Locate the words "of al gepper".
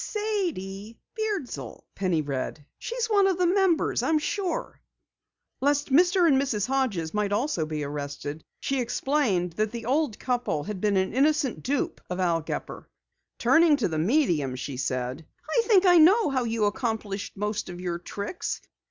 12.09-12.89